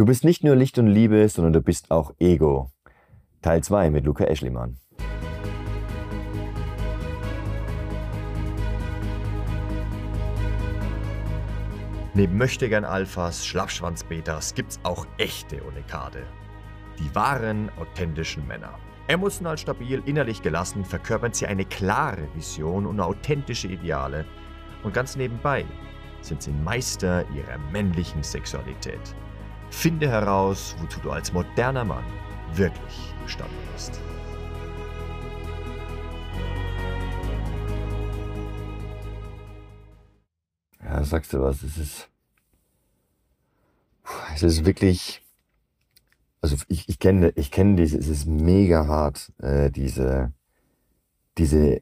[0.00, 2.72] Du bist nicht nur Licht und Liebe, sondern du bist auch Ego.
[3.42, 4.78] Teil 2 mit Luca Eschlimann.
[12.14, 16.22] Neben Möchtegern Alphas, Schlappschwanz-Betas gibt's auch echte Unikade.
[16.98, 18.78] Die wahren, authentischen Männer.
[19.06, 24.24] Emotional stabil, innerlich gelassen verkörpern sie eine klare Vision und authentische Ideale.
[24.82, 25.66] Und ganz nebenbei
[26.22, 29.14] sind sie Meister ihrer männlichen Sexualität.
[29.70, 32.04] Finde heraus, wozu du als moderner Mann
[32.54, 34.00] wirklich gestanden bist.
[40.82, 42.08] Ja, sagst du was, es ist,
[44.34, 45.22] es ist wirklich,
[46.40, 50.32] also ich, ich kenne, ich kenne diese, es ist mega hart, äh, diese,
[51.38, 51.80] diese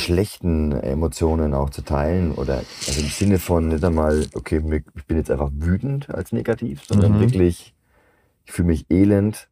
[0.00, 4.62] schlechten Emotionen auch zu teilen oder also im Sinne von nicht einmal, okay,
[4.94, 7.20] ich bin jetzt einfach wütend als negativ, sondern mhm.
[7.20, 7.74] wirklich,
[8.44, 9.48] ich fühle mich elend.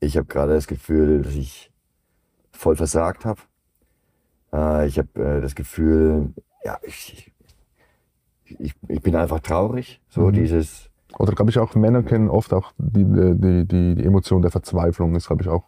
[0.00, 1.70] Ich habe gerade das Gefühl, dass ich
[2.50, 3.40] voll versagt habe.
[4.52, 6.32] Äh, ich habe äh, das Gefühl,
[6.64, 7.32] ja, ich,
[8.58, 10.00] ich, ich bin einfach traurig.
[10.08, 10.32] So mhm.
[10.32, 10.90] dieses.
[11.18, 15.12] Oder glaube ich auch, Männer kennen oft auch die, die, die, die Emotion der Verzweiflung.
[15.14, 15.64] Das habe ich auch.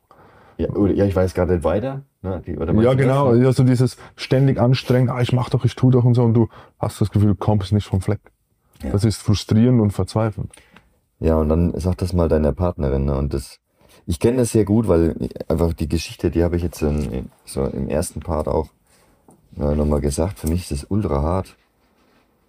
[0.56, 2.02] Ja, oder, ja, ich weiß gerade nicht weiter.
[2.22, 2.42] Ne?
[2.46, 3.34] Die, ja, genau.
[3.34, 3.46] Das?
[3.46, 6.48] Also dieses ständig anstrengend, ah, ich mach doch, ich tu doch und so, und du
[6.78, 8.20] hast das Gefühl, du kommst nicht vom Fleck.
[8.82, 8.90] Ja.
[8.90, 10.52] Das ist frustrierend und verzweifelnd.
[11.20, 13.06] Ja, und dann sag das mal deiner Partnerin.
[13.06, 13.16] Ne?
[13.16, 13.58] Und das,
[14.06, 15.16] ich kenne das sehr gut, weil
[15.48, 18.68] einfach die Geschichte, die habe ich jetzt in, so im ersten Part auch
[19.58, 20.38] äh, nochmal gesagt.
[20.38, 21.56] Für mich ist das ultra hart.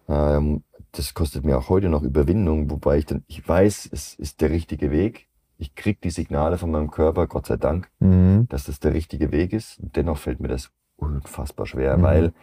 [0.07, 4.41] Ähm, das kostet mir auch heute noch Überwindung, wobei ich dann, ich weiß, es ist
[4.41, 8.47] der richtige Weg ich kriege die Signale von meinem Körper, Gott sei Dank, mhm.
[8.49, 9.79] dass das der richtige Weg ist.
[9.79, 12.03] Und dennoch fällt mir das unfassbar schwer, mhm.
[12.03, 12.33] weil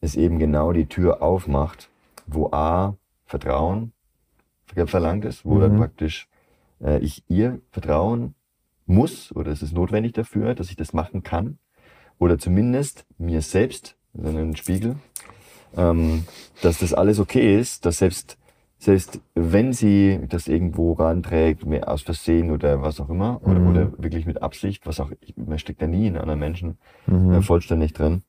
[0.00, 1.88] es eben genau die Tür aufmacht,
[2.26, 3.92] wo A, Vertrauen
[4.86, 5.60] verlangt ist, wo mhm.
[5.60, 6.28] dann praktisch
[6.80, 8.34] äh, ich ihr vertrauen
[8.86, 11.58] muss oder es ist notwendig dafür, dass ich das machen kann.
[12.18, 14.96] Oder zumindest mir selbst, also einen Spiegel,
[15.76, 16.24] ähm,
[16.62, 18.38] dass das alles okay ist, dass selbst
[18.82, 23.66] selbst wenn sie das irgendwo ranträgt, mehr aus Versehen oder was auch immer, oder, mhm.
[23.68, 27.32] oder wirklich mit Absicht, was auch, man steckt ja nie in anderen Menschen mhm.
[27.32, 28.24] äh, vollständig drin.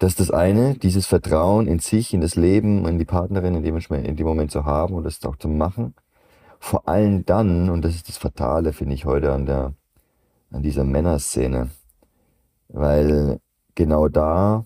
[0.00, 3.62] Das ist das eine, dieses Vertrauen in sich, in das Leben, in die Partnerin in
[3.62, 5.94] dem, in dem Moment zu haben und das auch zu machen.
[6.58, 9.72] Vor allem dann, und das ist das Fatale, finde ich heute an der,
[10.50, 11.70] an dieser Männerszene,
[12.70, 13.38] weil
[13.76, 14.64] genau da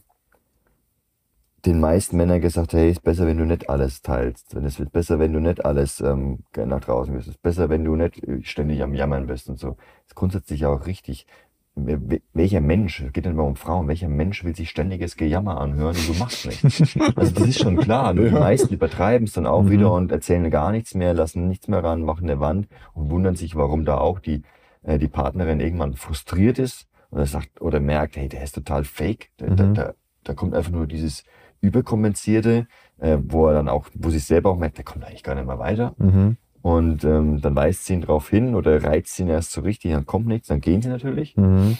[1.64, 4.54] den meisten Männern gesagt, hey, ist besser, wenn du nicht alles teilst.
[4.54, 7.28] Es ist besser, wenn du nicht alles ähm, nach draußen gehst.
[7.28, 9.68] Es ist besser, wenn du nicht äh, ständig am Jammern bist und so.
[9.68, 11.26] Das ist grundsätzlich auch richtig.
[11.74, 15.96] Welcher Mensch, es geht nicht mal um Frauen, welcher Mensch will sich ständiges Gejammer anhören
[15.96, 16.96] und du machst nichts?
[17.16, 18.12] Also das ist schon klar.
[18.12, 19.70] Die meisten übertreiben es dann auch mhm.
[19.70, 23.36] wieder und erzählen gar nichts mehr, lassen nichts mehr ran, machen eine Wand und wundern
[23.36, 24.42] sich, warum da auch die,
[24.82, 29.30] äh, die Partnerin irgendwann frustriert ist oder sagt oder merkt, hey, der ist total fake.
[29.38, 29.56] Da, mhm.
[29.56, 29.94] da, da,
[30.24, 31.24] da kommt einfach nur dieses
[31.62, 32.66] überkompensierte,
[32.98, 35.46] äh, wo er dann auch, wo sie selber auch merkt, der kommt eigentlich gar nicht
[35.46, 35.94] mehr weiter.
[35.96, 36.36] Mhm.
[36.60, 40.06] Und ähm, dann weist sie ihn darauf hin oder reizt ihn erst so richtig, dann
[40.06, 41.36] kommt nichts, dann gehen sie natürlich.
[41.36, 41.78] Mhm.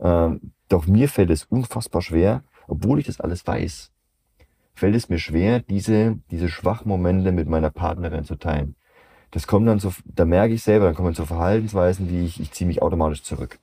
[0.00, 3.92] Ähm, doch mir fällt es unfassbar schwer, obwohl ich das alles weiß,
[4.74, 8.74] fällt es mir schwer, diese, diese Schwachmomente mit meiner Partnerin zu teilen.
[9.30, 12.52] Das kommt dann so, da merke ich selber, dann kommen so Verhaltensweisen wie ich, ich
[12.52, 13.58] ziehe mich automatisch zurück.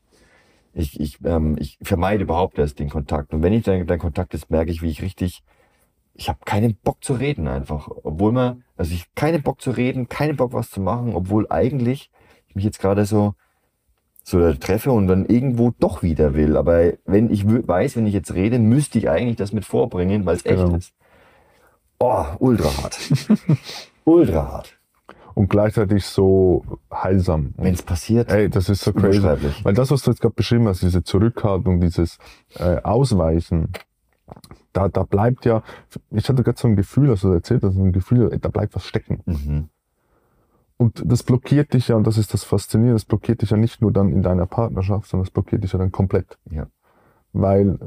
[0.73, 3.33] Ich, ich, ähm, ich vermeide überhaupt erst den Kontakt.
[3.33, 5.43] Und wenn ich dann, dann Kontakt ist, merke ich, wie ich richtig
[6.13, 7.89] ich habe keinen Bock zu reden einfach.
[8.03, 12.11] Obwohl man, also ich keinen Bock zu reden, keinen Bock was zu machen, obwohl eigentlich
[12.51, 13.33] ich mich jetzt gerade so,
[14.23, 16.57] so treffe und dann irgendwo doch wieder will.
[16.57, 20.35] Aber wenn ich weiß, wenn ich jetzt rede, müsste ich eigentlich das mit vorbringen, weil
[20.35, 20.75] es echt genau.
[20.75, 20.93] ist.
[21.99, 22.97] Oh, ultra hart.
[24.05, 24.77] ultra hart.
[25.33, 27.53] Und gleichzeitig so heilsam.
[27.55, 28.29] Wenn es passiert.
[28.29, 29.23] Ey, das ist so crazy.
[29.63, 32.17] Weil das, was du jetzt gerade beschrieben hast, diese Zurückhaltung, dieses
[32.55, 33.71] äh, Ausweichen,
[34.73, 35.63] da, da bleibt ja,
[36.11, 38.85] ich hatte gerade so ein Gefühl, also du erzählt hast, ein Gefühl, da bleibt was
[38.85, 39.21] stecken.
[39.25, 39.69] Mhm.
[40.77, 43.81] Und das blockiert dich ja, und das ist das Faszinierende, das blockiert dich ja nicht
[43.81, 46.39] nur dann in deiner Partnerschaft, sondern das blockiert dich ja dann komplett.
[46.49, 46.67] Ja.
[47.33, 47.77] Weil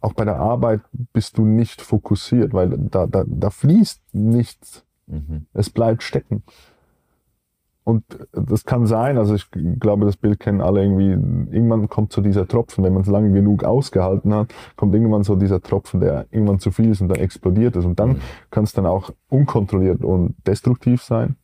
[0.00, 0.80] auch bei der Arbeit
[1.12, 4.84] bist du nicht fokussiert, weil da, da, da fließt nichts.
[5.06, 5.46] Mhm.
[5.52, 6.42] Es bleibt stecken.
[7.88, 9.46] Und das kann sein, also ich
[9.80, 13.32] glaube, das Bild kennen alle irgendwie, irgendwann kommt so dieser Tropfen, wenn man es lange
[13.32, 17.18] genug ausgehalten hat, kommt irgendwann so dieser Tropfen, der irgendwann zu viel ist und dann
[17.18, 17.86] explodiert es.
[17.86, 18.20] Und dann mhm.
[18.50, 21.36] kann es dann auch unkontrolliert und destruktiv sein.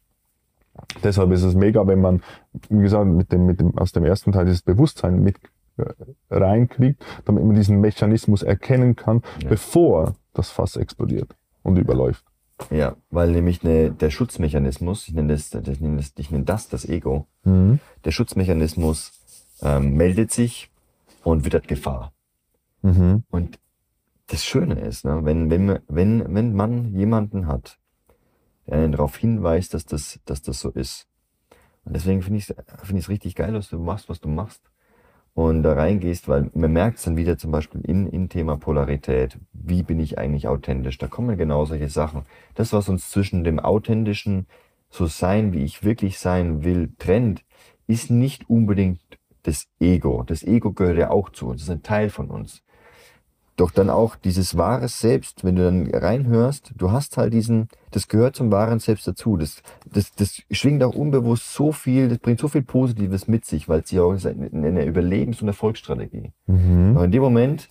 [1.02, 2.20] Deshalb ist es mega, wenn man,
[2.68, 5.38] wie gesagt, mit dem, mit dem, aus dem ersten Teil dieses Bewusstsein mit
[5.78, 5.84] äh,
[6.28, 9.48] reinkriegt, damit man diesen Mechanismus erkennen kann, ja.
[9.48, 12.26] bevor das Fass explodiert und überläuft.
[12.70, 15.68] Ja, weil nämlich eine, der Schutzmechanismus, ich nenne das, das,
[16.16, 17.80] ich nenne das, das Ego, mhm.
[18.04, 19.12] der Schutzmechanismus
[19.60, 20.70] ähm, meldet sich
[21.24, 22.12] und wittert Gefahr.
[22.82, 23.24] Mhm.
[23.30, 23.58] Und
[24.28, 27.78] das Schöne ist, ne, wenn, wenn, wenn, wenn man jemanden hat,
[28.66, 31.06] der einen darauf hinweist, dass das, dass das so ist.
[31.84, 34.62] Und deswegen finde ich es find richtig geil, was du machst, was du machst
[35.34, 39.38] und da reingehst, weil man merkt es dann wieder zum Beispiel in, in Thema Polarität.
[39.52, 40.98] Wie bin ich eigentlich authentisch?
[40.98, 42.22] Da kommen genau solche Sachen.
[42.54, 44.46] Das, was uns zwischen dem authentischen
[44.90, 47.44] so sein, wie ich wirklich sein will, trennt,
[47.88, 49.00] ist nicht unbedingt
[49.42, 50.22] das Ego.
[50.24, 52.62] Das Ego gehört ja auch zu uns, das ist ein Teil von uns.
[53.56, 58.08] Doch dann auch dieses wahres Selbst, wenn du dann reinhörst, du hast halt diesen, das
[58.08, 59.36] gehört zum wahren Selbst dazu.
[59.36, 59.62] Das,
[59.92, 63.80] das, das schwingt auch unbewusst so viel, das bringt so viel Positives mit sich, weil
[63.80, 66.32] es ja auch eine Überlebens- und Erfolgsstrategie.
[66.46, 66.96] Mhm.
[66.96, 67.68] Aber in dem Moment,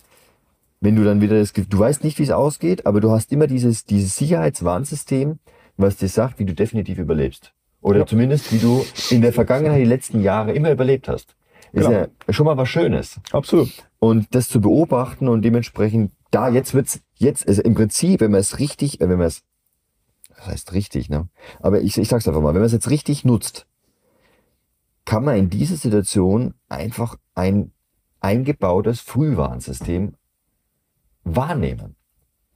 [0.80, 3.46] wenn du dann wieder das du weißt nicht, wie es ausgeht, aber du hast immer
[3.46, 5.38] dieses, dieses Sicherheitswarnsystem,
[5.76, 7.52] was dir sagt, wie du definitiv überlebst.
[7.82, 8.06] Oder ja.
[8.06, 11.36] zumindest, wie du in der Vergangenheit die letzten Jahre immer überlebt hast.
[11.74, 12.06] Ist genau.
[12.26, 13.20] ja schon mal was Schönes.
[13.32, 13.68] Absolut.
[13.98, 18.40] Und das zu beobachten und dementsprechend, da jetzt wird's, jetzt, also im Prinzip, wenn man
[18.40, 19.42] es richtig, äh, wenn man es,
[20.36, 21.28] das heißt richtig, ne?
[21.60, 23.66] Aber ich, ich sag's einfach mal, wenn man es jetzt richtig nutzt,
[25.04, 27.72] kann man in dieser Situation einfach ein
[28.20, 30.14] eingebautes Frühwarnsystem
[31.24, 31.96] wahrnehmen.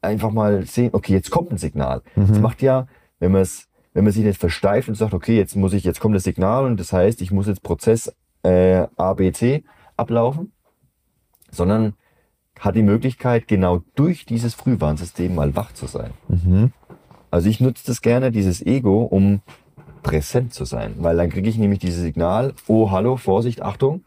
[0.00, 2.02] Einfach mal sehen, okay, jetzt kommt ein Signal.
[2.14, 2.28] Mhm.
[2.28, 2.86] Das macht ja,
[3.18, 5.98] wenn man es, wenn man sich nicht versteift und sagt, okay, jetzt muss ich, jetzt
[5.98, 8.12] kommt das Signal und das heißt, ich muss jetzt Prozess
[8.42, 9.64] äh, ABC
[9.96, 10.52] ablaufen,
[11.50, 11.94] sondern
[12.58, 16.12] hat die Möglichkeit, genau durch dieses Frühwarnsystem mal wach zu sein.
[16.28, 16.72] Mhm.
[17.30, 19.42] Also ich nutze das gerne, dieses Ego, um
[20.02, 24.04] präsent zu sein, weil dann kriege ich nämlich dieses Signal, oh, hallo, Vorsicht, Achtung.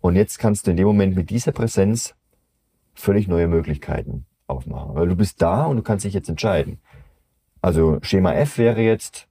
[0.00, 2.14] Und jetzt kannst du in dem Moment mit dieser Präsenz
[2.94, 6.80] völlig neue Möglichkeiten aufmachen, weil du bist da und du kannst dich jetzt entscheiden.
[7.60, 9.28] Also Schema F wäre jetzt,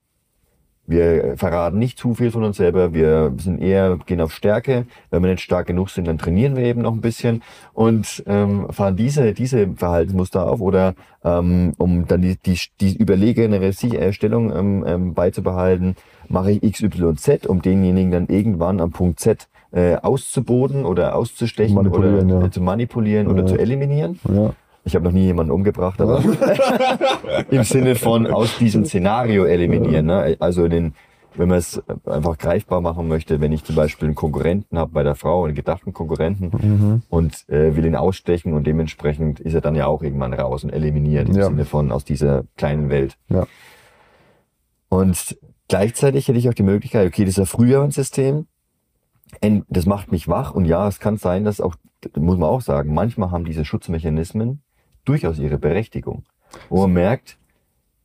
[0.86, 2.92] wir verraten nicht zu viel von uns selber.
[2.92, 4.86] Wir sind eher, gehen auf Stärke.
[5.10, 7.42] Wenn wir nicht stark genug sind, dann trainieren wir eben noch ein bisschen
[7.72, 10.60] und ähm, fahren diese, diese Verhaltensmuster auf.
[10.60, 10.94] Oder
[11.24, 15.94] ähm, um dann die, die, die überlegenere Stellung ähm, ähm, beizubehalten,
[16.28, 22.42] mache ich XYZ, um denjenigen dann irgendwann am Punkt Z äh, auszuboden oder auszustechen oder
[22.42, 22.50] ja.
[22.50, 23.32] zu manipulieren ja.
[23.32, 24.18] oder zu eliminieren.
[24.28, 24.52] Ja.
[24.84, 26.22] Ich habe noch nie jemanden umgebracht, aber
[27.50, 30.06] im Sinne von aus diesem Szenario eliminieren.
[30.06, 30.36] Ne?
[30.40, 30.94] Also den,
[31.36, 35.02] wenn man es einfach greifbar machen möchte, wenn ich zum Beispiel einen Konkurrenten habe bei
[35.04, 37.02] der Frau, einen gedachten Konkurrenten mhm.
[37.08, 40.70] und äh, will ihn ausstechen und dementsprechend ist er dann ja auch irgendwann raus und
[40.70, 41.46] eliminiert im ja.
[41.46, 43.16] Sinne von aus dieser kleinen Welt.
[43.28, 43.46] Ja.
[44.88, 45.38] Und
[45.68, 48.46] gleichzeitig hätte ich auch die Möglichkeit, okay, das ist ein Frühjahrssystem,
[49.68, 51.76] das macht mich wach und ja, es kann sein, dass auch,
[52.16, 54.62] muss man auch sagen, manchmal haben diese Schutzmechanismen
[55.04, 56.24] durchaus ihre Berechtigung.
[56.68, 57.38] Wo man merkt,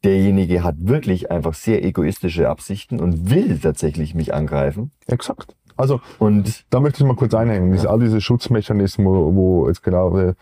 [0.04, 4.92] derjenige hat wirklich einfach sehr egoistische Absichten und will tatsächlich mich angreifen.
[5.08, 5.56] Exakt.
[5.76, 7.74] Also, und da möchte ich mal kurz einhängen.
[7.76, 7.90] Ja.
[7.90, 10.34] all diese Schutzmechanismen, wo, wo jetzt genau, äh,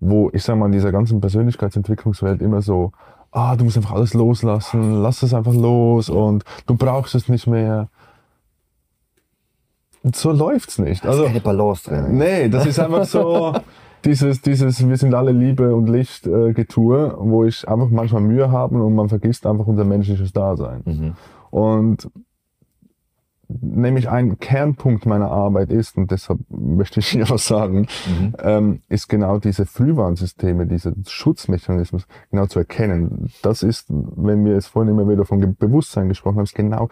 [0.00, 2.92] wo ich sag mal, in dieser ganzen Persönlichkeitsentwicklungswelt immer so,
[3.32, 7.46] ah, du musst einfach alles loslassen, lass es einfach los und du brauchst es nicht
[7.46, 7.88] mehr.
[10.14, 11.04] So läuft's nicht.
[11.04, 12.18] Da ist also, keine Balance drin.
[12.18, 13.54] Nee, das ist einfach so,
[14.04, 18.50] dieses, dieses Wir sind alle Liebe und Licht äh, Getue, wo ich einfach manchmal Mühe
[18.50, 20.82] habe und man vergisst einfach unser menschliches Dasein.
[20.84, 21.12] Mhm.
[21.50, 22.10] Und
[23.48, 28.34] nämlich ein Kernpunkt meiner Arbeit ist, und deshalb möchte ich hier was sagen, mhm.
[28.40, 33.30] ähm, ist genau diese Frühwarnsysteme, diese Schutzmechanismus genau zu erkennen.
[33.42, 36.88] Das ist, wenn wir jetzt vorhin immer wieder von Bewusstsein gesprochen haben, ist genau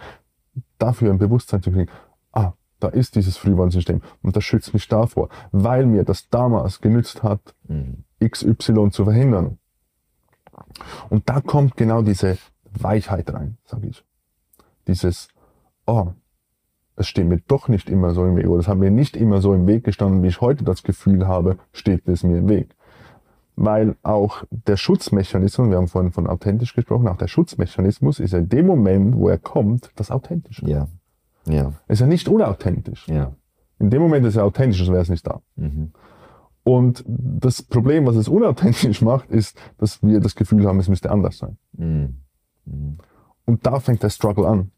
[0.79, 1.91] dafür ein Bewusstsein zu kriegen.
[2.81, 7.55] Da ist dieses Frühwarnsystem und das schützt mich davor, weil mir das damals genützt hat,
[7.69, 8.05] mhm.
[8.23, 9.59] XY zu verhindern.
[11.09, 12.39] Und da kommt genau diese
[12.73, 14.05] Weichheit rein, sage ich.
[14.87, 15.29] Dieses,
[15.87, 16.13] oh,
[16.97, 19.41] es steht mir doch nicht immer so im Weg oder es hat mir nicht immer
[19.41, 22.75] so im Weg gestanden, wie ich heute das Gefühl habe, steht es mir im Weg.
[23.55, 28.49] Weil auch der Schutzmechanismus, wir haben vorhin von authentisch gesprochen, auch der Schutzmechanismus ist in
[28.49, 30.69] dem Moment, wo er kommt, das Authentische.
[30.69, 30.89] Ja.
[31.47, 31.73] Ja.
[31.89, 33.07] Ist ja nicht unauthentisch.
[33.09, 33.35] Ja.
[33.79, 35.43] In dem Moment ist er authentisch, sonst wäre es nicht da.
[35.57, 35.93] Mhm.
[36.65, 41.11] Und das Problem, was es unauthentisch macht, ist, dass wir das Gefühl haben, es müsste
[41.11, 41.59] anders sein.
[41.73, 42.17] Mhm.
[42.65, 42.99] Mhm.
[43.45, 44.73] Und da fängt der Struggle an.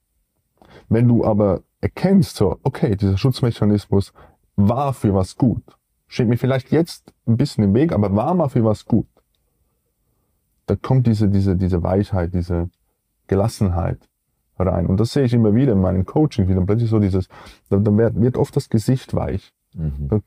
[0.88, 4.12] Wenn du aber erkennst, so, okay, dieser Schutzmechanismus
[4.56, 5.62] war für was gut,
[6.06, 9.06] steht mir vielleicht jetzt ein bisschen im Weg, aber war mal für was gut,
[10.66, 12.68] da kommt diese, diese, diese Weichheit, diese
[13.26, 14.08] Gelassenheit,
[14.66, 14.86] rein.
[14.86, 17.28] Und das sehe ich immer wieder in meinen Coaching, wie dann plötzlich so dieses,
[17.70, 19.52] da, da wird oft das Gesicht weich.
[19.74, 20.08] Mhm.
[20.08, 20.20] Da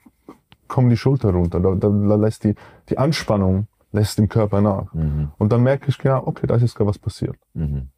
[0.68, 2.56] kommen die Schulter runter, da, da, da lässt die,
[2.90, 4.94] die Anspannung lässt dem Körper nach.
[4.94, 5.32] Mhm.
[5.38, 7.36] Und dann merke ich genau, okay, da ist jetzt gerade was passiert.
[7.54, 7.90] Mhm.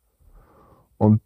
[0.97, 1.21] Und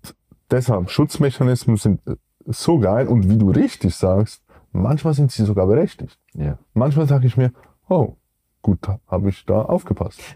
[0.51, 5.67] deshalb, Schutzmechanismen sind äh, so geil und wie du richtig sagst, manchmal sind sie sogar
[5.67, 6.19] berechtigt.
[6.33, 6.57] Ja.
[6.73, 7.51] Manchmal sage ich mir,
[7.89, 8.15] oh,
[8.61, 10.21] gut, habe ich da aufgepasst.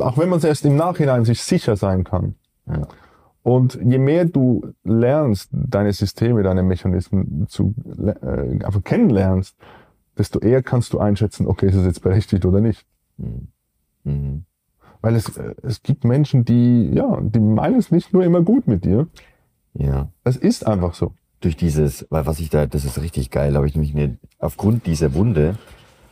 [0.00, 2.34] Auch wenn man es erst im Nachhinein sich sicher sein kann.
[2.66, 2.86] Ja.
[3.42, 9.56] Und je mehr du lernst, deine Systeme, deine Mechanismen zu äh, einfach kennenlernst,
[10.16, 12.86] desto eher kannst du einschätzen, okay, ist es jetzt berechtigt oder nicht.
[13.16, 13.48] Mhm.
[14.04, 14.44] mhm.
[15.00, 18.68] Weil es, äh, es gibt Menschen, die, ja, die meinen es nicht nur immer gut
[18.68, 19.08] mit dir.
[19.74, 20.08] Ja.
[20.22, 21.12] Es ist einfach so.
[21.40, 24.86] Durch dieses, weil was ich da, das ist richtig geil, habe ich nämlich mir aufgrund
[24.86, 25.56] dieser Wunde,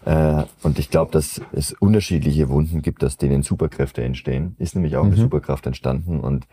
[0.04, 4.96] äh, und ich glaube, dass es unterschiedliche Wunden gibt, aus denen Superkräfte entstehen, ist nämlich
[4.96, 5.12] auch mhm.
[5.12, 6.46] eine Superkraft entstanden und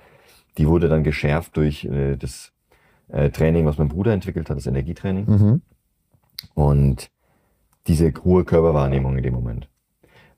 [0.58, 2.52] die wurde dann geschärft durch äh, das
[3.10, 5.26] äh, Training, was mein Bruder entwickelt hat, das Energietraining.
[5.26, 5.62] Mhm.
[6.54, 7.10] Und
[7.88, 9.70] diese hohe Körperwahrnehmung in dem Moment.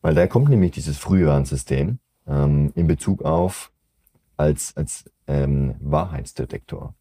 [0.01, 3.71] Weil da kommt nämlich dieses Frühwarnsystem ähm, in Bezug auf
[4.37, 6.93] als, als ähm, Wahrheitsdetektor.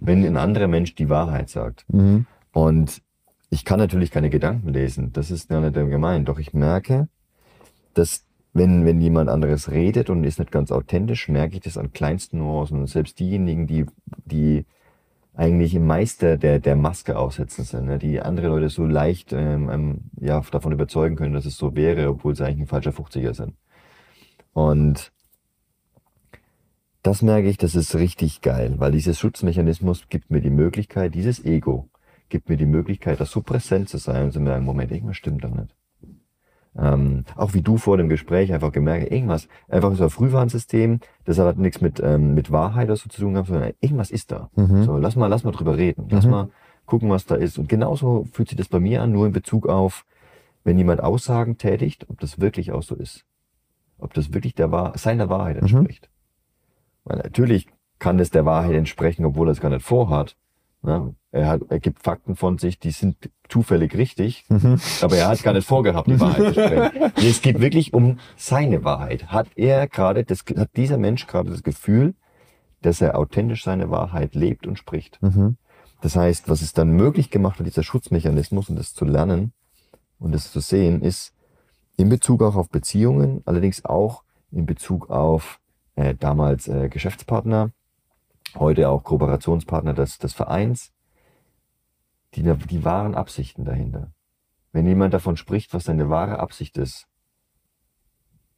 [0.00, 1.84] Wenn ein anderer Mensch die Wahrheit sagt.
[1.88, 2.26] Mhm.
[2.52, 3.02] Und
[3.56, 6.28] ich kann natürlich keine Gedanken lesen, das ist ja nicht gemeint.
[6.28, 7.08] Doch ich merke,
[7.94, 11.94] dass wenn, wenn jemand anderes redet und ist nicht ganz authentisch, merke ich das an
[11.94, 12.80] kleinsten Nuancen.
[12.80, 13.86] Und selbst diejenigen, die,
[14.26, 14.66] die
[15.32, 17.98] eigentlich Meister der, der Maske aussetzen sind, ne?
[17.98, 22.10] die andere Leute so leicht ähm, ähm, ja, davon überzeugen können, dass es so wäre,
[22.10, 23.54] obwohl sie eigentlich ein falscher 50er sind.
[24.52, 25.12] Und
[27.02, 31.42] das merke ich, das ist richtig geil, weil dieses Schutzmechanismus gibt mir die Möglichkeit, dieses
[31.42, 31.88] Ego
[32.28, 35.44] gibt mir die Möglichkeit, da so präsent zu sein und zu merken, Moment, irgendwas stimmt
[35.44, 35.74] da nicht.
[36.78, 41.38] Ähm, auch wie du vor dem Gespräch einfach gemerkt, irgendwas, einfach so ein Frühwarnsystem, das
[41.38, 44.50] hat nichts mit, ähm, mit Wahrheit oder so zu tun gehabt, sondern irgendwas ist da.
[44.56, 44.82] Mhm.
[44.84, 46.06] So, lass mal, lass mal drüber reden.
[46.10, 46.30] Lass mhm.
[46.30, 46.48] mal
[46.84, 47.58] gucken, was da ist.
[47.58, 50.04] Und genauso fühlt sich das bei mir an, nur in Bezug auf,
[50.64, 53.24] wenn jemand Aussagen tätigt, ob das wirklich auch so ist.
[53.98, 55.62] Ob das wirklich der Wahr seiner Wahrheit mhm.
[55.62, 56.10] entspricht.
[56.10, 57.10] Mhm.
[57.10, 57.68] Weil natürlich
[57.98, 60.36] kann es der Wahrheit entsprechen, obwohl er es gar nicht vorhat.
[60.86, 64.80] Ja, er, hat, er gibt Fakten von sich, die sind zufällig richtig, mhm.
[65.00, 67.12] aber er hat gar nicht vorgehabt, die Wahrheit zu sprechen.
[67.16, 69.28] es geht wirklich um seine Wahrheit.
[69.28, 72.14] Hat er gerade, das, hat dieser Mensch gerade das Gefühl,
[72.82, 75.20] dass er authentisch seine Wahrheit lebt und spricht.
[75.22, 75.56] Mhm.
[76.00, 79.52] Das heißt, was es dann möglich gemacht hat, dieser Schutzmechanismus und das zu lernen
[80.18, 81.34] und das zu sehen, ist
[81.96, 85.58] in Bezug auch auf Beziehungen, allerdings auch in Bezug auf
[85.96, 87.72] äh, damals äh, Geschäftspartner,
[88.54, 90.92] heute auch Kooperationspartner des, des Vereins,
[92.34, 94.12] die, die wahren Absichten dahinter.
[94.72, 97.06] Wenn jemand davon spricht, was seine wahre Absicht ist,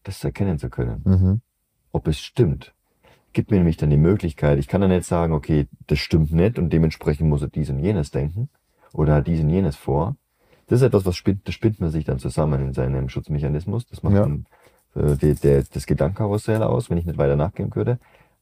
[0.03, 1.03] das erkennen zu können.
[1.05, 1.41] Mhm.
[1.93, 2.75] Ob es stimmt,
[3.33, 6.59] gibt mir nämlich dann die Möglichkeit, ich kann dann nicht sagen, okay, das stimmt nicht
[6.59, 8.49] und dementsprechend muss er dies und jenes denken
[8.93, 10.17] oder dies und jenes vor.
[10.67, 13.87] Das ist etwas, was spinnt, das spinnt man sich dann zusammen in seinem Schutzmechanismus.
[13.87, 14.23] Das macht ja.
[14.23, 14.47] dann
[14.95, 17.99] äh, die, der, das Gedankenkarussell aus, wenn ich nicht weiter nachgehen würde.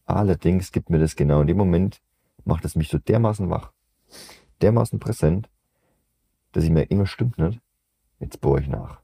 [0.06, 2.00] Allerdings gibt mir das genau in dem Moment,
[2.44, 3.72] macht es mich so dermaßen wach,
[4.62, 5.50] dermaßen präsent,
[6.52, 7.60] dass ich mir immer stimmt nicht.
[8.18, 9.00] Jetzt bohre ich nach.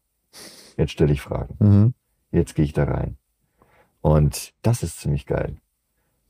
[0.77, 1.57] Jetzt stelle ich Fragen.
[1.59, 1.95] Mhm.
[2.31, 3.19] Jetzt gehe ich da rein.
[4.01, 5.57] Und das ist ziemlich geil.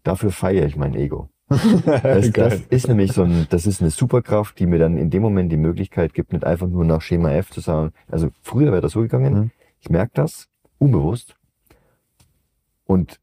[0.03, 1.29] Dafür feiere ich mein Ego.
[2.03, 5.23] Das, das, ist nämlich so ein, das ist eine Superkraft, die mir dann in dem
[5.23, 7.93] Moment die Möglichkeit gibt, nicht einfach nur nach Schema F zu sagen.
[8.09, 9.35] Also früher wäre das so gegangen.
[9.35, 9.51] Mhm.
[9.79, 10.49] Ich merke das
[10.79, 11.37] unbewusst
[12.85, 13.21] und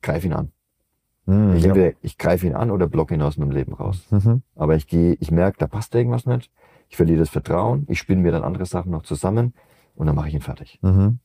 [0.00, 0.52] greife ihn an.
[1.26, 1.90] Mhm, ich, ja.
[2.02, 4.06] ich greife ihn an oder blocke ihn aus meinem Leben raus.
[4.10, 4.42] Mhm.
[4.56, 6.50] Aber ich gehe, ich merke, da passt irgendwas nicht.
[6.88, 7.86] Ich verliere das Vertrauen.
[7.88, 9.54] Ich spinne mir dann andere Sachen noch zusammen
[9.94, 10.78] und dann mache ich ihn fertig.
[10.82, 11.20] Mhm.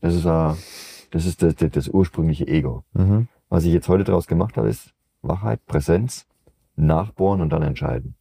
[0.00, 0.54] Das ist, uh,
[1.10, 2.84] das, ist das, das, das ursprüngliche Ego.
[2.92, 3.28] Mhm.
[3.48, 6.26] Was ich jetzt heute daraus gemacht habe, ist Wachheit, Präsenz,
[6.76, 8.14] nachbohren und dann entscheiden.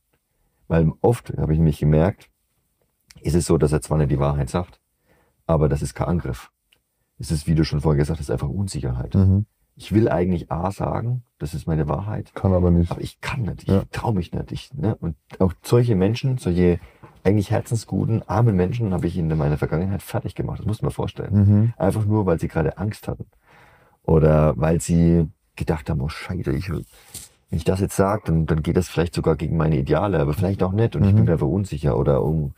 [0.67, 2.29] Weil oft habe ich mich gemerkt,
[3.22, 4.79] ist es so, dass er zwar nicht die Wahrheit sagt,
[5.46, 6.51] aber das ist kein Angriff.
[7.19, 9.13] Es ist, wie du schon vorher gesagt hast, einfach Unsicherheit.
[9.13, 9.46] Mhm
[9.77, 12.34] ich will eigentlich A sagen, das ist meine Wahrheit.
[12.34, 12.91] Kann aber nicht.
[12.91, 13.84] Aber ich kann nicht, ich ja.
[13.91, 14.51] traue mich nicht.
[14.51, 14.96] Ich, ne?
[14.96, 16.79] Und auch solche Menschen, solche
[17.24, 20.60] eigentlich herzensguten, armen Menschen habe ich in meiner Vergangenheit fertig gemacht.
[20.60, 21.34] Das muss man vorstellen.
[21.34, 21.74] Mhm.
[21.77, 23.25] Einfach nur, weil sie gerade Angst hatten.
[24.03, 26.86] Oder weil sie gedacht haben, oh Scheiße, ich, wenn
[27.51, 30.63] ich das jetzt sage, dann, dann geht das vielleicht sogar gegen meine Ideale, aber vielleicht
[30.63, 30.96] auch nicht.
[30.96, 31.10] Und mhm.
[31.10, 31.31] ich bin mhm.
[31.31, 31.98] einfach unsicher.
[31.98, 32.53] Oder um,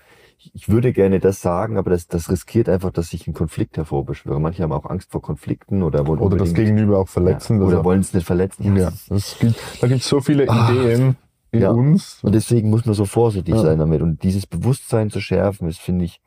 [0.53, 4.39] ich würde gerne das sagen, aber das, das riskiert einfach, dass ich einen Konflikt hervorbeschwöre.
[4.39, 7.59] Manche haben auch Angst vor Konflikten oder wollen oder das Gegenüber auch verletzen.
[7.59, 8.75] Ja, oder wollen es nicht verletzen.
[8.75, 11.17] Ja, das gibt, da gibt es so viele Ach, Ideen
[11.51, 11.71] in ja.
[11.71, 12.23] uns.
[12.23, 13.61] Und deswegen muss man so vorsichtig ja.
[13.61, 14.01] sein damit.
[14.01, 16.21] Und dieses Bewusstsein zu schärfen, ist, finde ich,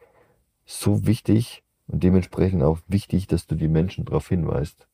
[0.64, 4.86] so wichtig und dementsprechend auch wichtig, dass du die Menschen darauf hinweist.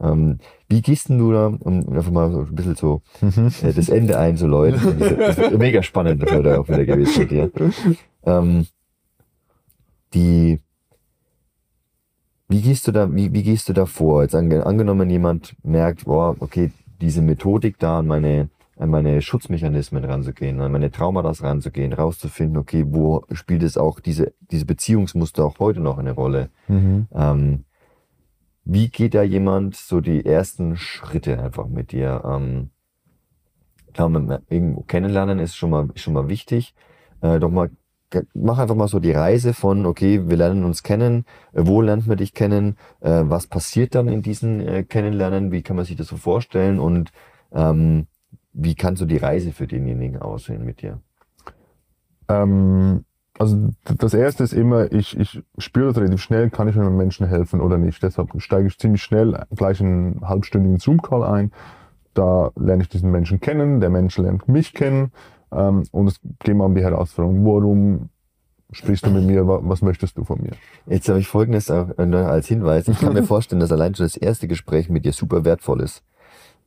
[0.00, 0.38] Ähm,
[0.68, 3.52] wie gehst du da, um einfach mal so ein bisschen so mhm.
[3.62, 4.98] äh, das Ende einzuläuten?
[5.18, 7.50] das ist mega spannend das heute auch wieder gewesen mit dir.
[8.26, 8.66] Ähm,
[10.14, 10.60] die,
[12.48, 14.22] wie gehst du da, wie, wie gehst du da vor?
[14.22, 20.60] Jetzt angenommen, jemand merkt, boah, okay, diese Methodik da an meine, an meine Schutzmechanismen ranzugehen,
[20.60, 25.80] an meine Traumata ranzugehen, rauszufinden, okay, wo spielt es auch diese, diese Beziehungsmuster auch heute
[25.80, 26.50] noch eine Rolle?
[26.68, 27.08] Mhm.
[27.12, 27.64] Ähm,
[28.64, 32.22] wie geht da jemand so die ersten Schritte einfach mit dir?
[32.24, 32.70] Ähm,
[33.92, 34.10] klar,
[34.48, 36.74] irgendwo kennenlernen ist schon mal, schon mal wichtig.
[37.20, 37.70] Äh, doch mal,
[38.34, 42.06] mach einfach mal so die Reise von, okay, wir lernen uns kennen, äh, wo lernt
[42.06, 45.96] man dich kennen, äh, was passiert dann in diesen äh, Kennenlernen, wie kann man sich
[45.96, 47.12] das so vorstellen und
[47.52, 48.06] ähm,
[48.52, 51.00] wie kann so die Reise für denjenigen aussehen mit dir?
[52.28, 53.04] Ähm,
[53.38, 57.26] also das erste ist immer, ich, ich spüre das relativ schnell, kann ich einem Menschen
[57.26, 58.02] helfen oder nicht.
[58.02, 61.50] Deshalb steige ich ziemlich schnell gleich einen halbstündigen Zoom-Call ein
[62.14, 65.12] da lerne ich diesen Menschen kennen, der Mensch lernt mich kennen
[65.56, 67.44] ähm, und es geht mal um die Herausforderung.
[67.44, 68.08] Warum
[68.72, 69.46] sprichst du mit mir?
[69.46, 70.52] Was möchtest du von mir?
[70.86, 72.88] Jetzt habe ich Folgendes äh, als Hinweis.
[72.88, 76.02] Ich kann mir vorstellen, dass allein schon das erste Gespräch mit dir super wertvoll ist.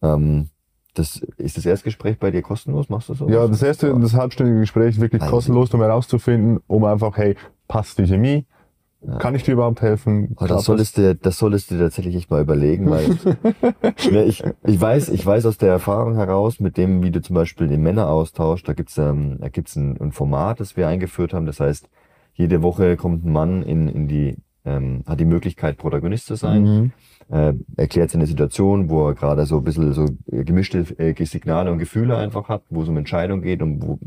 [0.02, 0.50] Ähm,
[0.94, 2.90] das, ist das erste Gespräch bei dir kostenlos?
[2.90, 3.30] Machst du so?
[3.30, 5.34] Ja, das erste, das halbstündige Gespräch wirklich also.
[5.34, 7.36] kostenlos, um herauszufinden, um einfach, hey,
[7.68, 8.46] passt die Chemie?
[9.06, 9.18] Ja.
[9.18, 10.36] Kann ich dir überhaupt helfen?
[10.40, 13.08] Oh, das, solltest du, das solltest du tatsächlich echt mal überlegen, weil
[14.12, 17.36] ne, ich, ich, weiß, ich weiß aus der Erfahrung heraus, mit dem, wie du zum
[17.36, 21.46] Beispiel den Männeraustausch, da gibt's ähm, da gibt's ein, ein Format, das wir eingeführt haben.
[21.46, 21.88] Das heißt,
[22.34, 26.64] jede Woche kommt ein Mann in, in die, ähm, hat die Möglichkeit, Protagonist zu sein,
[26.64, 26.92] mhm.
[27.36, 31.78] äh, erklärt seine Situation, wo er gerade so ein bisschen so gemischte äh, Signale und
[31.78, 34.00] Gefühle einfach hat, wo es um Entscheidung geht und wo,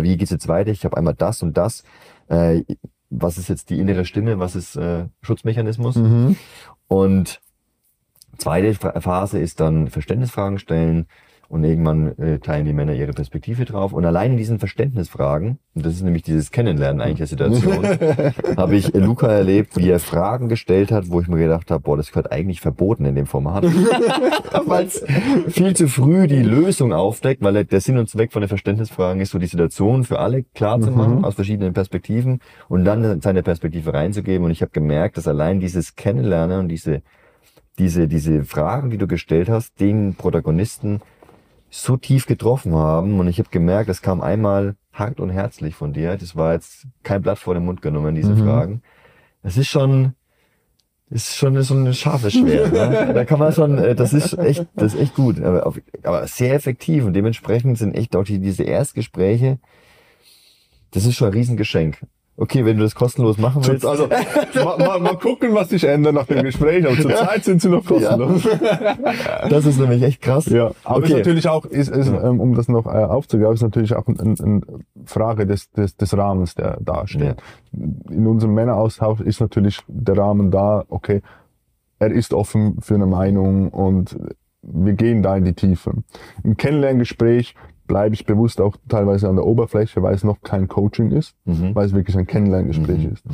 [0.00, 0.70] wie geht's jetzt weiter?
[0.70, 1.82] Ich habe einmal das und das.
[2.28, 2.62] Äh,
[3.10, 5.96] was ist jetzt die innere Stimme, was ist äh, Schutzmechanismus.
[5.96, 6.36] Mhm.
[6.88, 7.40] Und
[8.38, 11.06] zweite Phase ist dann Verständnisfragen stellen,
[11.48, 13.92] und irgendwann äh, teilen die Männer ihre Perspektive drauf.
[13.92, 17.84] Und allein in diesen Verständnisfragen, und das ist nämlich dieses Kennenlernen eigentlich der Situation,
[18.56, 21.96] habe ich Luca erlebt, wie er Fragen gestellt hat, wo ich mir gedacht habe, boah,
[21.96, 23.64] das gehört eigentlich verboten in dem Format.
[24.66, 25.04] weil es
[25.48, 29.30] viel zu früh die Lösung aufdeckt, weil der Sinn und Zweck von den Verständnisfragen ist
[29.30, 31.24] so die Situation für alle klar zu machen, mhm.
[31.24, 34.44] aus verschiedenen Perspektiven und dann seine Perspektive reinzugeben.
[34.44, 37.02] Und ich habe gemerkt, dass allein dieses Kennenlernen und diese
[37.78, 41.00] diese, diese Fragen, die du gestellt hast, den Protagonisten
[41.70, 43.18] so tief getroffen haben.
[43.18, 46.16] Und ich habe gemerkt, es kam einmal hart und herzlich von dir.
[46.16, 48.44] Das war jetzt kein Blatt vor den Mund genommen, diese mhm.
[48.44, 48.82] Fragen.
[49.42, 50.14] Es ist schon,
[51.10, 52.72] ist schon so ein scharfes Schwert.
[52.72, 53.10] Ne?
[53.14, 56.54] Da kann man schon, äh, das ist echt, das ist echt gut, aber, aber sehr
[56.54, 59.58] effektiv und dementsprechend sind echt auch die, diese Erstgespräche,
[60.90, 61.98] das ist schon ein Riesengeschenk.
[62.38, 63.86] Okay, wenn du das kostenlos machen willst.
[63.86, 64.08] Also,
[64.54, 67.84] mal, mal, mal gucken, was sich ändert nach dem Gespräch, aber zurzeit sind sie noch
[67.84, 68.44] kostenlos.
[68.44, 68.96] Ja.
[69.48, 70.46] Das ist nämlich echt krass.
[70.46, 71.06] Ja, aber okay.
[71.06, 74.18] ist natürlich auch, ist, ist, ähm, um das noch äh, aufzugreifen, ist natürlich auch eine
[74.20, 74.64] ein, ein
[75.04, 77.22] Frage des, des, des Rahmens, der da steht.
[77.22, 77.84] Ja.
[78.10, 81.22] In unserem Männeraustausch ist natürlich der Rahmen da, okay,
[81.98, 84.16] er ist offen für eine Meinung und
[84.62, 85.92] wir gehen da in die Tiefe.
[86.42, 87.54] Im Kennenlerngespräch
[87.86, 91.74] bleibe ich bewusst auch teilweise an der Oberfläche, weil es noch kein Coaching ist, mhm.
[91.74, 93.12] weil es wirklich ein Kennenlerngespräch mhm.
[93.12, 93.24] ist.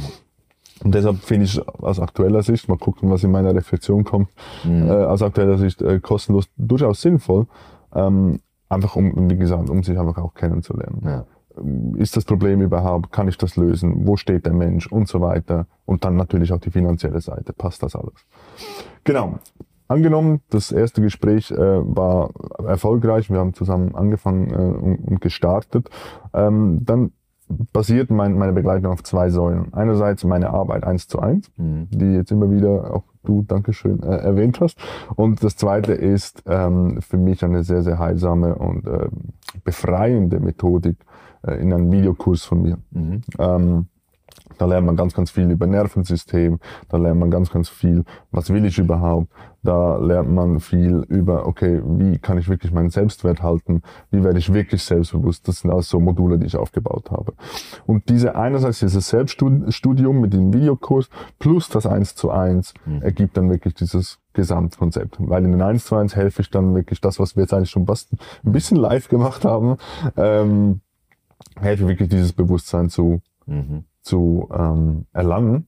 [0.85, 4.29] Und deshalb finde ich aus aktueller Sicht, mal gucken, was in meiner Reflexion kommt,
[4.65, 4.89] mhm.
[4.89, 7.47] äh, aus aktueller Sicht äh, kostenlos durchaus sinnvoll,
[7.95, 11.03] ähm, einfach um, wie gesagt, um sich einfach auch kennenzulernen.
[11.05, 11.25] Ja.
[11.97, 13.13] Ist das Problem überhaupt?
[13.13, 14.07] Kann ich das lösen?
[14.07, 14.87] Wo steht der Mensch?
[14.87, 15.67] Und so weiter.
[15.85, 17.53] Und dann natürlich auch die finanzielle Seite.
[17.53, 18.15] Passt das alles?
[19.05, 19.39] Genau.
[19.93, 22.31] Angenommen, das erste Gespräch äh, war
[22.67, 25.91] erfolgreich, wir haben zusammen angefangen äh, und, und, gestartet.
[26.33, 27.13] Ähm, dann
[27.75, 29.75] basiert mein, meine Begleitung auf zwei Säulen.
[29.75, 31.89] Einerseits meine Arbeit eins zu eins, mhm.
[31.91, 34.79] die jetzt immer wieder auch du, Dankeschön, äh, erwähnt hast.
[35.15, 39.09] Und das zweite ist ähm, für mich eine sehr, sehr heilsame und äh,
[39.63, 40.97] befreiende Methodik
[41.47, 42.79] äh, in einem Videokurs von mir.
[42.93, 43.21] Mhm.
[43.39, 43.87] Ähm,
[44.59, 48.51] da lernt man ganz, ganz viel über Nervensystem, da lernt man ganz, ganz viel, was
[48.51, 49.29] will ich überhaupt,
[49.63, 54.39] da lernt man viel über, okay, wie kann ich wirklich meinen Selbstwert halten, wie werde
[54.39, 55.47] ich wirklich selbstbewusst.
[55.47, 57.35] Das sind alles so Module, die ich aufgebaut habe.
[57.87, 63.03] Und diese einerseits dieses Selbststudium mit dem Videokurs plus das Eins zu Eins mhm.
[63.03, 65.17] ergibt dann wirklich dieses Gesamtkonzept.
[65.21, 67.71] Weil in den 1 zu 1 helfe ich dann wirklich das, was wir jetzt eigentlich
[67.71, 68.13] schon fast
[68.45, 69.77] ein bisschen live gemacht haben,
[70.17, 70.81] ähm,
[71.61, 75.67] helfe wirklich dieses Bewusstsein zu mhm zu ähm, erlangen,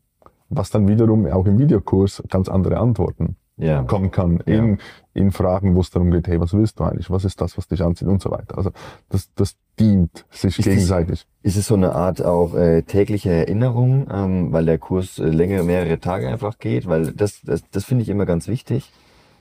[0.48, 3.82] was dann wiederum auch im Videokurs ganz andere Antworten ja.
[3.82, 4.54] kommen kann ja.
[4.54, 4.78] in,
[5.12, 7.10] in Fragen, wo es darum geht, hey, was willst du eigentlich?
[7.10, 8.56] Was ist das, was dich anzieht und so weiter.
[8.56, 8.70] Also
[9.08, 11.26] das, das dient sich ist gegenseitig.
[11.42, 15.24] Es, ist es so eine Art auch äh, tägliche Erinnerung, ähm, weil der Kurs äh,
[15.24, 16.86] längere, mehrere Tage einfach geht?
[16.86, 18.92] Weil das, das, das finde ich immer ganz wichtig,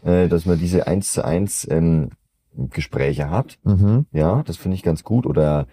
[0.03, 2.09] äh, dass man diese eins zu eins ähm,
[2.55, 3.57] Gespräche hat.
[3.63, 4.05] Mhm.
[4.11, 5.25] Ja, das finde ich ganz gut.
[5.25, 5.67] Oder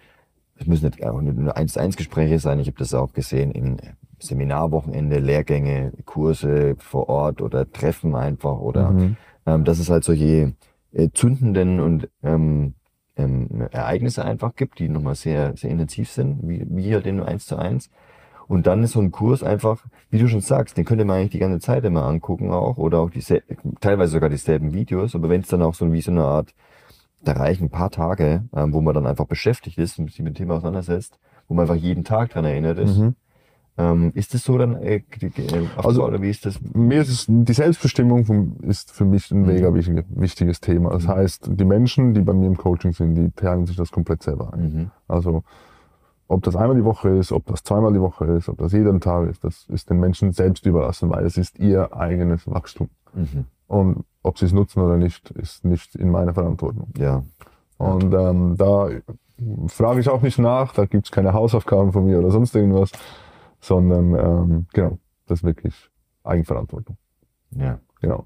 [0.61, 1.01] es müssen nicht
[1.37, 2.59] nur 1 1 Gespräche sein.
[2.59, 3.77] Ich habe das auch gesehen in
[4.19, 9.17] Seminarwochenende, Lehrgänge, Kurse vor Ort oder Treffen einfach oder mhm.
[9.45, 10.53] ähm, dass es halt solche
[10.93, 12.75] äh, zündenden und ähm,
[13.17, 17.45] ähm, Ereignisse einfach gibt, die nochmal sehr, sehr intensiv sind, wie, wie hier den 1
[17.45, 17.89] zu 1.
[18.47, 21.31] Und dann ist so ein Kurs einfach, wie du schon sagst, den könnte man eigentlich
[21.31, 23.23] die ganze Zeit immer angucken auch oder auch die,
[23.79, 26.53] teilweise sogar dieselben Videos, aber wenn es dann auch so wie so eine Art,
[27.23, 30.35] da reichen ein paar Tage, ähm, wo man dann einfach beschäftigt ist und sich mit
[30.35, 32.97] dem Thema auseinandersetzt, wo man einfach jeden Tag dran erinnert ist.
[32.97, 33.15] Mhm.
[33.77, 35.31] Ähm, ist das so dann, äh, äh,
[35.77, 36.59] also, oder wie ist das?
[36.73, 39.47] Mir ist es, die Selbstbestimmung vom, ist für mich ein mhm.
[39.47, 40.89] mega wichtig, wichtiges Thema.
[40.91, 41.09] Das mhm.
[41.09, 44.53] heißt, die Menschen, die bei mir im Coaching sind, die teilen sich das komplett selber
[44.53, 44.61] ein.
[44.61, 44.91] Mhm.
[45.07, 45.43] Also,
[46.27, 48.99] ob das einmal die Woche ist, ob das zweimal die Woche ist, ob das jeden
[48.99, 52.89] Tag ist, das ist den Menschen selbst überlassen, weil es ist ihr eigenes Wachstum.
[53.13, 53.45] Mhm.
[53.67, 56.89] Und ob sie es nutzen oder nicht, ist nicht in meiner Verantwortung.
[56.97, 57.23] Ja.
[57.77, 58.89] Und ähm, da
[59.67, 62.91] frage ich auch nicht nach, da gibt es keine Hausaufgaben von mir oder sonst irgendwas,
[63.59, 65.89] sondern ähm, genau, das ist wirklich
[66.23, 66.97] Eigenverantwortung.
[67.51, 67.79] Ja.
[68.01, 68.25] Genau.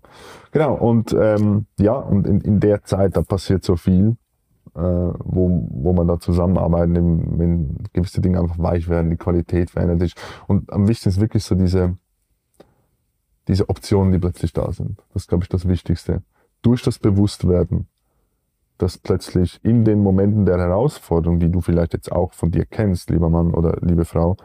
[0.51, 0.75] Genau.
[0.75, 4.15] Und ähm, ja, und in, in der Zeit, da passiert so viel
[4.75, 10.01] äh, wo, wo man da zusammenarbeitet, wenn gewisse Dinge einfach weich werden, die Qualität verändert
[10.01, 10.15] sich.
[10.47, 11.97] Und am wichtigsten ist wirklich so diese,
[13.47, 14.99] diese Optionen, die plötzlich da sind.
[15.13, 16.21] Das ist, glaube ich, das Wichtigste.
[16.61, 17.87] Durch das Bewusstwerden,
[18.77, 23.09] dass plötzlich in den Momenten der Herausforderung, die du vielleicht jetzt auch von dir kennst,
[23.09, 24.35] lieber Mann oder liebe Frau,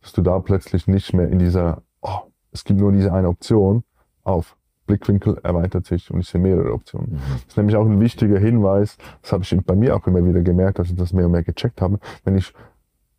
[0.00, 3.84] dass du da plötzlich nicht mehr in dieser, oh, es gibt nur diese eine Option,
[4.22, 4.56] auf
[4.86, 7.12] Blickwinkel erweitert sich und ich sehe mehrere Optionen.
[7.12, 7.18] Mhm.
[7.32, 10.42] Das ist nämlich auch ein wichtiger Hinweis, das habe ich bei mir auch immer wieder
[10.42, 12.52] gemerkt, dass ich das mehr und mehr gecheckt habe, wenn ich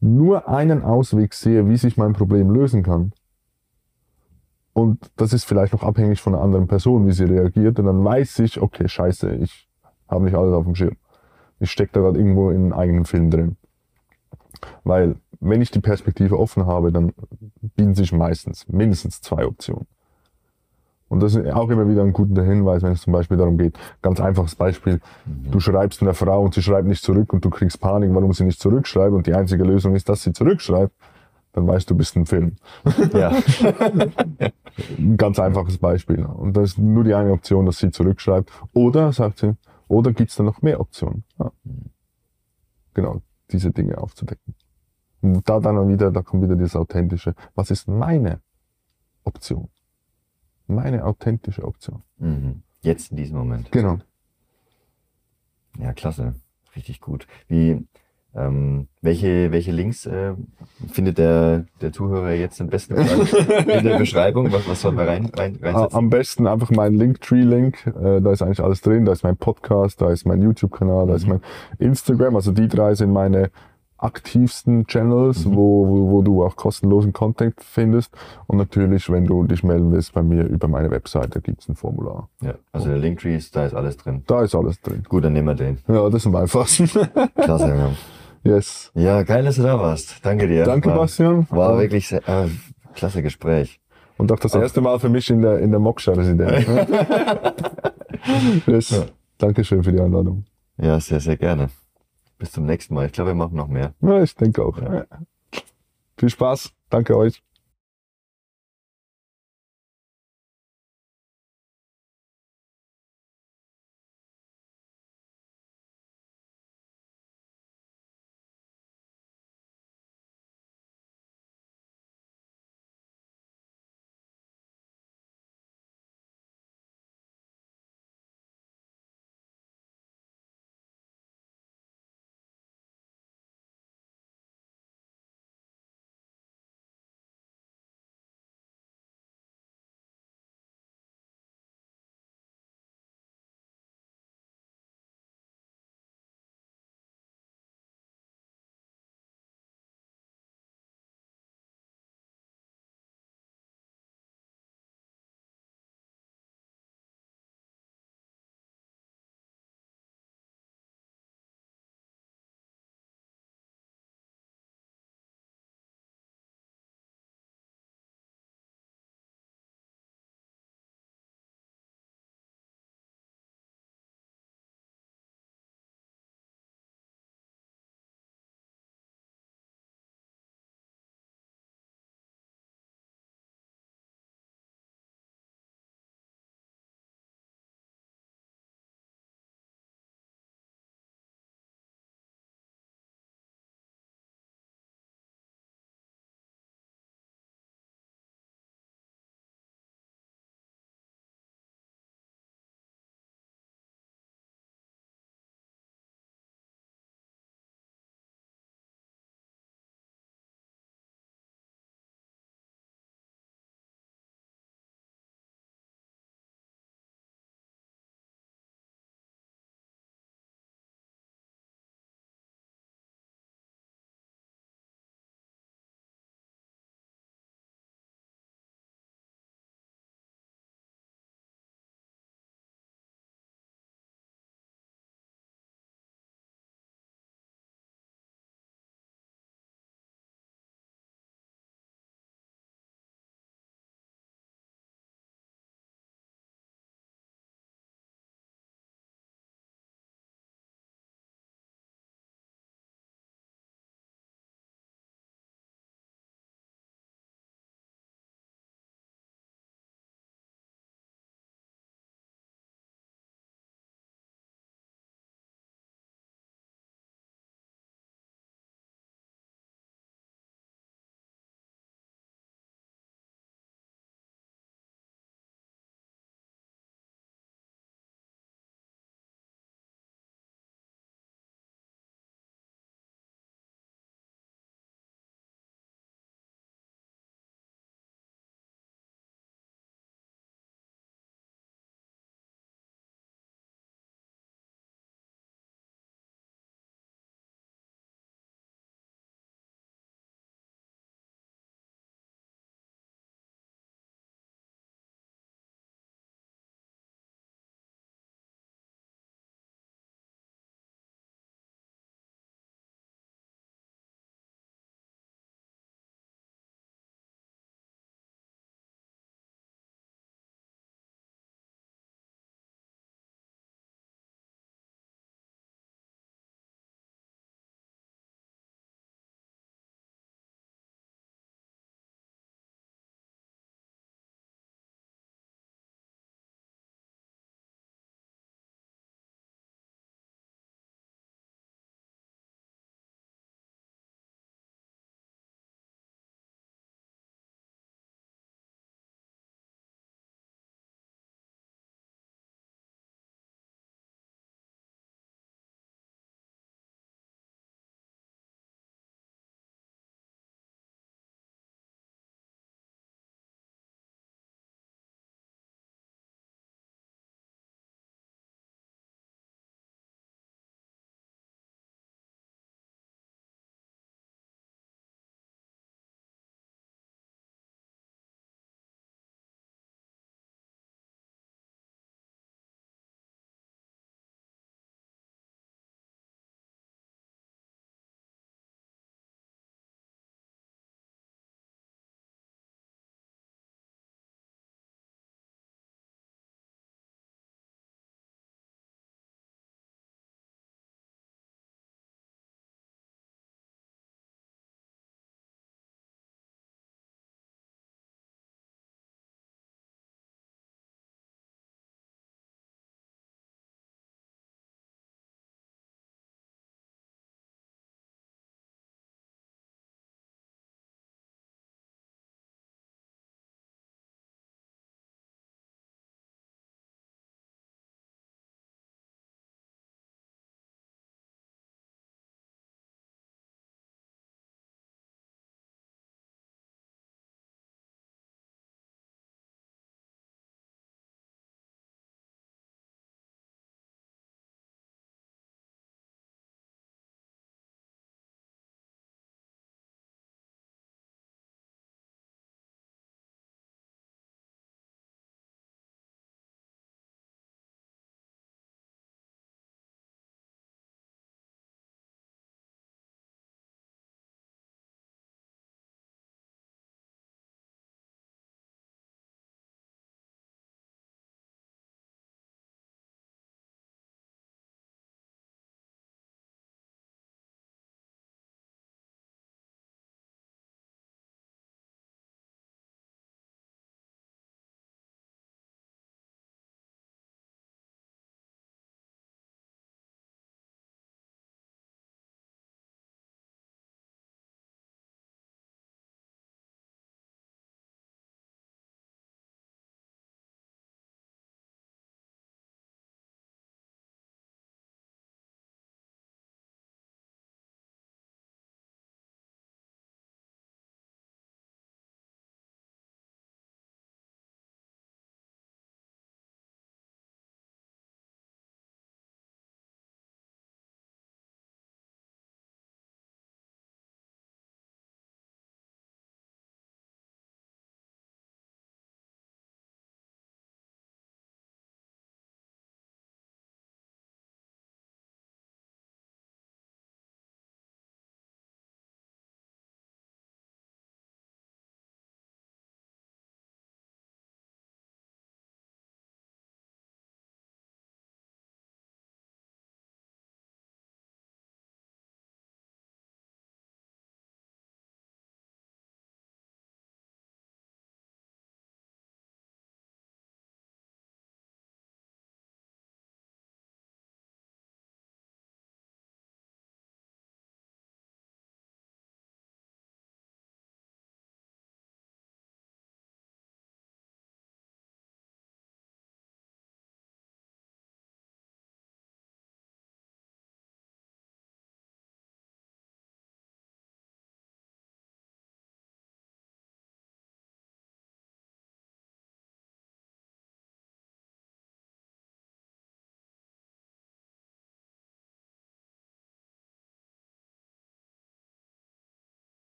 [0.00, 3.12] nur einen Ausweg sehe, wie sich mein Problem lösen kann,
[4.72, 8.04] und das ist vielleicht noch abhängig von einer anderen Person, wie sie reagiert, und dann
[8.04, 9.68] weiß ich, okay, scheiße, ich
[10.08, 10.96] habe nicht alles auf dem Schirm.
[11.58, 13.56] Ich stecke da gerade irgendwo in einem eigenen Film drin.
[14.84, 17.12] Weil, wenn ich die Perspektive offen habe, dann
[17.76, 19.86] bieten sich meistens mindestens zwei Optionen.
[21.08, 23.76] Und das ist auch immer wieder ein guter Hinweis, wenn es zum Beispiel darum geht,
[24.00, 25.50] ganz einfaches Beispiel, mhm.
[25.50, 28.44] du schreibst einer Frau und sie schreibt nicht zurück und du kriegst Panik, warum sie
[28.44, 30.94] nicht zurückschreibt und die einzige Lösung ist, dass sie zurückschreibt,
[31.52, 32.56] dann weißt du, du bist ein Film.
[33.12, 33.32] Ja.
[34.98, 36.24] ein ganz einfaches Beispiel.
[36.24, 38.50] Und das ist nur die eine Option, dass sie zurückschreibt.
[38.72, 39.56] Oder, sagt sie,
[39.88, 41.24] oder gibt es da noch mehr Optionen?
[41.38, 41.50] Ja.
[42.94, 44.54] Genau, diese Dinge aufzudecken.
[45.22, 47.34] Und da dann wieder, da kommt wieder dieses Authentische.
[47.54, 48.40] Was ist meine
[49.24, 49.68] Option?
[50.70, 52.02] meine authentische Option.
[52.18, 52.62] Mhm.
[52.82, 53.70] Jetzt in diesem Moment.
[53.72, 53.98] Genau.
[55.78, 56.34] Ja, klasse.
[56.74, 57.26] Richtig gut.
[57.48, 57.86] Wie,
[58.34, 60.34] ähm, welche, welche Links äh,
[60.92, 64.52] findet der, der Zuhörer jetzt am besten in der Beschreibung?
[64.52, 65.98] Was, was soll man rein, rein, reinsetzen?
[65.98, 67.86] Am besten einfach mein Linktree-Link.
[67.86, 69.04] Äh, da ist eigentlich alles drin.
[69.04, 71.16] Da ist mein Podcast, da ist mein YouTube-Kanal, da mhm.
[71.16, 71.40] ist mein
[71.78, 72.36] Instagram.
[72.36, 73.50] Also die drei sind meine
[73.98, 75.56] aktivsten Channels, mhm.
[75.56, 78.14] wo, wo, wo, du auch kostenlosen Content findest.
[78.46, 81.74] Und natürlich, wenn du dich melden willst bei mir über meine Webseite, gibt es ein
[81.74, 82.28] Formular.
[82.40, 84.22] Ja, also der Linktree ist, da ist alles drin.
[84.28, 85.02] Da ist alles drin.
[85.08, 85.78] Gut, dann nehmen wir den.
[85.88, 86.88] Ja, das ist am einfachsten.
[87.34, 87.90] Klasse, ja.
[88.42, 88.90] Yes.
[88.94, 90.24] Ja, geil, dass du da warst.
[90.24, 90.64] Danke dir.
[90.64, 91.46] Danke, war, Bastian.
[91.50, 92.20] War wirklich äh,
[92.94, 93.80] klasse Gespräch.
[94.16, 96.66] Und auch das erste Mal für mich in der, in der Moksha-Residenz.
[98.66, 98.90] yes.
[98.90, 99.04] Ja.
[99.38, 100.44] Dankeschön für die Einladung.
[100.76, 101.68] Ja, sehr, sehr gerne.
[102.38, 103.06] Bis zum nächsten Mal.
[103.06, 103.94] Ich glaube, wir machen noch mehr.
[104.00, 104.78] Ja, ich denke auch.
[104.78, 105.04] Ja.
[106.16, 106.72] Viel Spaß.
[106.90, 107.42] Danke euch.